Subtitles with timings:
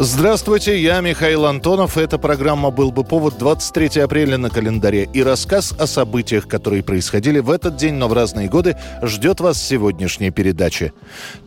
[0.00, 1.96] Здравствуйте, я Михаил Антонов.
[1.96, 5.08] Эта программа «Был бы повод» 23 апреля на календаре.
[5.12, 9.60] И рассказ о событиях, которые происходили в этот день, но в разные годы, ждет вас
[9.60, 10.92] сегодняшней передаче.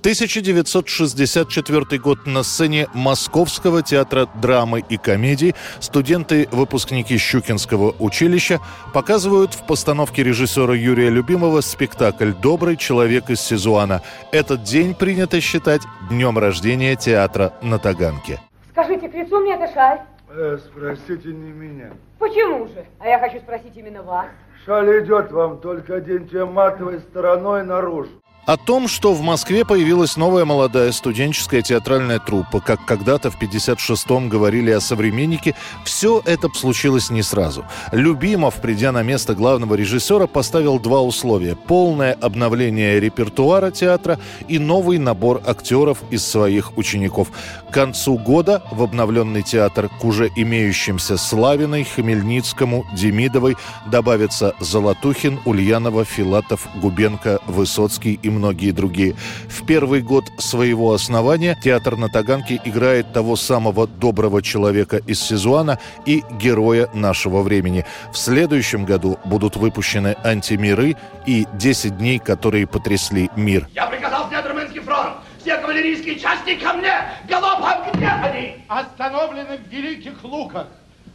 [0.01, 8.59] 1964 год на сцене Московского театра драмы и комедии студенты-выпускники Щукинского училища
[8.93, 14.01] показывают в постановке режиссера Юрия Любимого спектакль «Добрый человек из Сизуана».
[14.33, 18.40] Этот день принято считать днем рождения театра на Таганке.
[18.81, 19.99] Скажите, к лицу мне эта шаль?
[20.31, 21.91] Э, спросите не меня.
[22.17, 22.83] Почему же?
[22.99, 24.25] А я хочу спросить именно вас.
[24.65, 28.09] Шаль идет вам, только оденьте матовой стороной наружу.
[28.45, 34.29] О том, что в Москве появилась новая молодая студенческая театральная труппа, как когда-то в 56-м
[34.29, 35.53] говорили о современнике,
[35.85, 37.65] все это случилось не сразу.
[37.91, 41.55] Любимов, придя на место главного режиссера, поставил два условия.
[41.55, 47.27] Полное обновление репертуара театра и новый набор актеров из своих учеников.
[47.69, 53.55] К концу года в обновленный театр к уже имеющимся Славиной, Хмельницкому, Демидовой
[53.85, 59.15] добавятся Золотухин, Ульянова, Филатов, Губенко, Высоцкий и многие другие.
[59.47, 65.77] В первый год своего основания театр на Таганке играет того самого доброго человека из Сизуана
[66.05, 67.85] и героя нашего времени.
[68.11, 73.67] В следующем году будут выпущены «Антимиры» и «10 дней, которые потрясли мир».
[73.73, 75.17] Я приказал снять Румынский фронт!
[75.39, 76.93] Все кавалерийские части ко мне!
[77.27, 77.91] Галопом!
[77.93, 78.61] Где они?
[78.71, 80.67] остановлены в Великих Луках,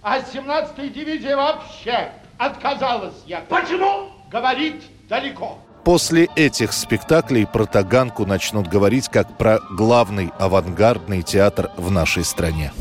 [0.03, 3.49] а 17-я дивизия вообще отказалась ехать.
[3.49, 4.11] Почему?
[4.31, 5.59] Говорит, далеко.
[5.87, 12.73] После этих спектаклей про Таганку начнут говорить как про главный авангардный театр в нашей стране.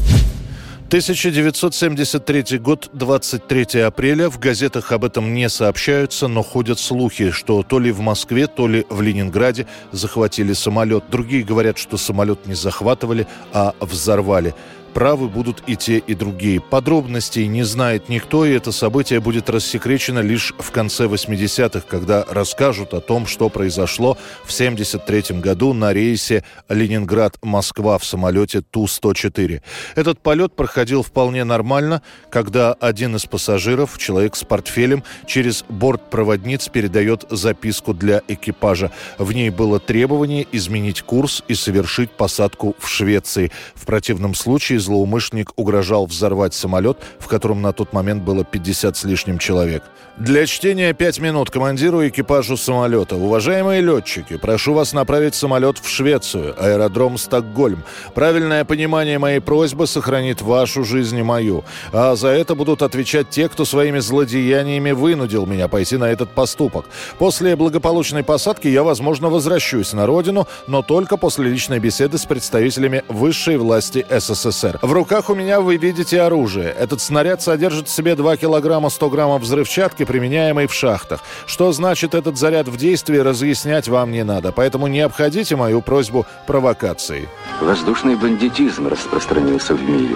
[0.87, 4.27] 1973 год, 23 апреля.
[4.27, 8.67] В газетах об этом не сообщаются, но ходят слухи, что то ли в Москве, то
[8.67, 11.03] ли в Ленинграде захватили самолет.
[11.11, 14.55] Другие говорят, что самолет не захватывали, а взорвали
[14.95, 16.61] правы будут и те, и другие.
[16.61, 22.93] Подробностей не знает никто, и это событие будет рассекречено лишь в конце 80-х, когда расскажут
[22.93, 29.61] о том, что произошло в 73 году на рейсе Ленинград-Москва в самолете Ту-104.
[29.95, 37.25] Этот полет проходил вполне нормально, когда один из пассажиров, человек с портфелем, через бортпроводниц передает
[37.29, 38.91] записку для экипажа.
[39.17, 43.51] В ней было требование изменить курс и совершить посадку в Швеции.
[43.73, 49.03] В противном случае злоумышленник угрожал взорвать самолет, в котором на тот момент было 50 с
[49.03, 49.83] лишним человек.
[50.17, 53.17] Для чтения 5 минут командиру экипажу самолета.
[53.17, 57.83] Уважаемые летчики, прошу вас направить самолет в Швецию, аэродром Стокгольм.
[58.13, 61.65] Правильное понимание моей просьбы сохранит вашу жизнь и мою.
[61.91, 66.85] А за это будут отвечать те, кто своими злодеяниями вынудил меня пойти на этот поступок.
[67.17, 73.03] После благополучной посадки я, возможно, возвращусь на родину, но только после личной беседы с представителями
[73.09, 74.74] высшей власти СССР.
[74.81, 76.69] В руках у меня вы видите оружие.
[76.69, 81.21] Этот снаряд содержит в себе 2 килограмма 100 граммов взрывчатки, применяемой в шахтах.
[81.45, 84.51] Что значит этот заряд в действии, разъяснять вам не надо.
[84.51, 87.27] Поэтому не обходите мою просьбу провокацией.
[87.61, 90.15] Воздушный бандитизм распространился в мире.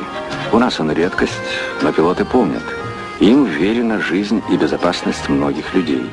[0.51, 1.33] У нас он редкость,
[1.81, 2.63] но пилоты помнят.
[3.19, 6.09] Им верена жизнь и безопасность многих людей.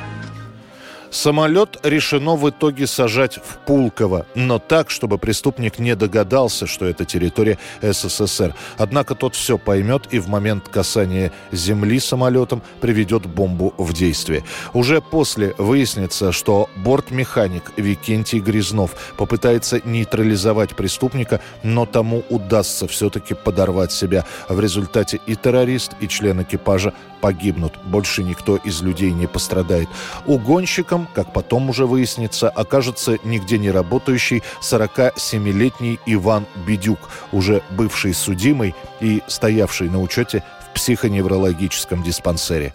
[1.11, 7.05] Самолет решено в итоге сажать в Пулково, но так, чтобы преступник не догадался, что это
[7.05, 8.55] территория СССР.
[8.79, 14.45] Однако тот все поймет и в момент касания земли самолетом приведет бомбу в действие.
[14.73, 23.93] Уже после выяснится, что бортмеханик Викентий Грязнов попытается нейтрализовать преступника, но тому удастся все-таки подорвать
[23.93, 24.25] себя.
[24.49, 27.73] В результате и террорист, и член экипажа погибнут.
[27.85, 29.89] Больше никто из людей не пострадает.
[30.97, 36.99] Угонщиком, как потом уже выяснится, окажется нигде не работающий 47-летний Иван Бедюк,
[37.33, 42.73] уже бывший судимый и стоявший на учете в психоневрологическом диспансере.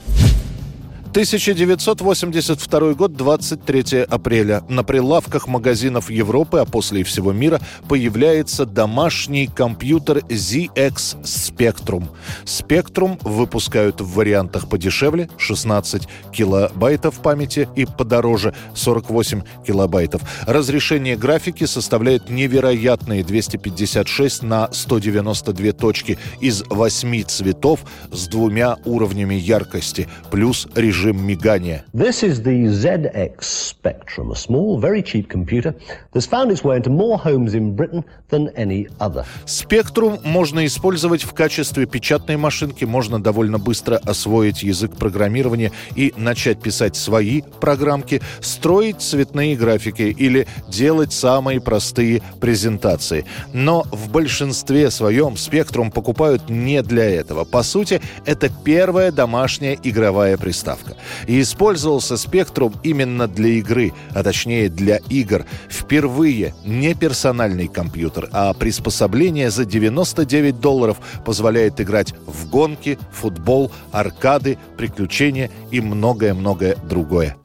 [1.12, 4.63] 1982 год, 23 апреля.
[4.69, 7.60] На прилавках магазинов Европы, а после и всего мира,
[7.90, 12.06] появляется домашний компьютер ZX Spectrum.
[12.46, 20.22] Spectrum выпускают в вариантах подешевле 16 килобайтов памяти и подороже 48 килобайтов.
[20.48, 27.81] Разрешение графики составляет невероятные 256 на 192 точки из 8 цветов
[28.13, 31.83] с двумя уровнями яркости, плюс режим режим мигания.
[31.94, 35.74] This is the ZX Spectrum, a small, very cheap computer
[36.13, 39.25] that's found its way into more homes in Britain than any other.
[39.45, 46.62] Спектрум можно использовать в качестве печатной машинки, можно довольно быстро освоить язык программирования и начать
[46.62, 53.25] писать свои программки, строить цветные графики или делать самые простые презентации.
[53.53, 57.44] Но в большинстве своем Спектрум покупают не для этого.
[57.44, 60.91] По сути, это первая домашняя игровая приставка.
[61.28, 65.46] И использовался Спектрум именно для игры, а точнее для игр.
[65.70, 74.58] Впервые не персональный компьютер, а приспособление за 99 долларов позволяет играть в гонки, футбол, аркады,
[74.78, 77.41] приключения и многое-многое другое.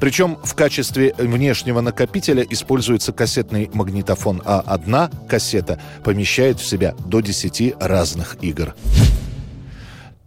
[0.00, 7.20] Причем в качестве внешнего накопителя используется кассетный магнитофон, а одна кассета помещает в себя до
[7.20, 8.74] 10 разных игр.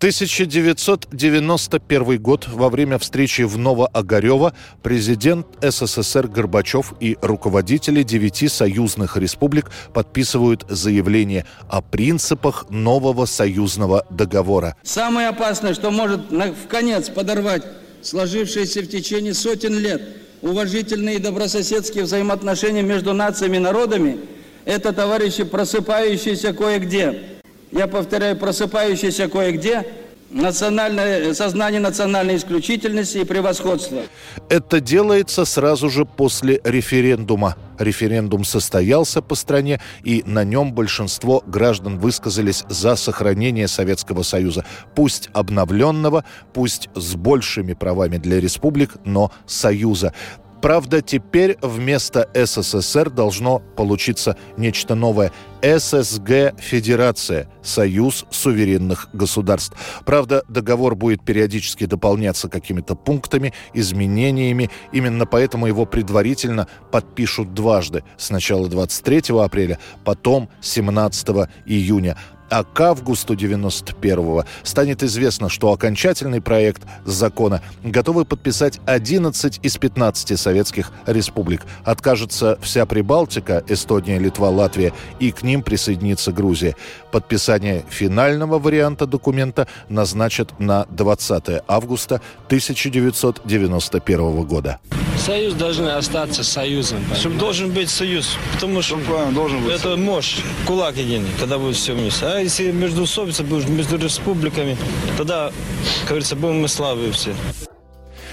[0.01, 2.47] 1991 год.
[2.47, 11.45] Во время встречи в Новоогарево президент СССР Горбачев и руководители девяти союзных республик подписывают заявление
[11.69, 14.75] о принципах нового союзного договора.
[14.81, 17.61] Самое опасное, что может в конец подорвать
[18.01, 20.01] сложившиеся в течение сотен лет
[20.41, 24.17] уважительные и добрососедские взаимоотношения между нациями и народами,
[24.65, 27.21] это, товарищи, просыпающиеся кое-где.
[27.71, 29.85] Я повторяю, просыпающиеся кое-где
[30.29, 34.01] национальное, сознание национальной исключительности и превосходства.
[34.49, 37.57] Это делается сразу же после референдума.
[37.81, 44.65] Референдум состоялся по стране, и на нем большинство граждан высказались за сохранение Советского Союза.
[44.95, 46.23] Пусть обновленного,
[46.53, 50.13] пусть с большими правами для республик, но Союза.
[50.61, 55.31] Правда, теперь вместо СССР должно получиться нечто новое.
[55.61, 59.75] ССГ Федерация, Союз суверенных государств.
[60.05, 64.69] Правда, договор будет периодически дополняться какими-то пунктами, изменениями.
[64.91, 68.03] Именно поэтому его предварительно подпишут дважды.
[68.17, 71.27] Сначала 23 апреля, потом 17
[71.65, 72.17] июня
[72.51, 80.39] а к августу 91-го станет известно, что окончательный проект закона готовы подписать 11 из 15
[80.39, 81.61] советских республик.
[81.85, 86.75] Откажется вся Прибалтика, Эстония, Литва, Латвия, и к ним присоединится Грузия.
[87.11, 94.79] Подписание финального варианта документа назначат на 20 августа 1991 года.
[95.25, 96.99] Союз должен остаться союзом.
[97.15, 98.37] Чтобы должен быть союз.
[98.53, 98.97] Потому что
[99.31, 99.73] должен быть.
[99.75, 102.25] это мощь, кулак единый, когда будет все вместе.
[102.25, 103.31] А если между собой,
[103.67, 104.77] между республиками,
[105.17, 105.51] тогда,
[106.01, 107.35] как говорится, будем мы славы все.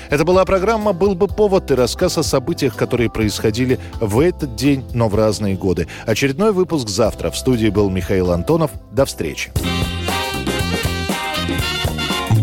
[0.09, 4.83] Это была программа «Был бы повод» и рассказ о событиях, которые происходили в этот день,
[4.95, 5.89] но в разные годы.
[6.07, 7.31] Очередной выпуск завтра.
[7.31, 8.71] В студии был Михаил Антонов.
[8.93, 9.53] До встречи.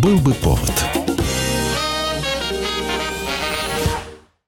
[0.03, 1.04] «Был бы повод»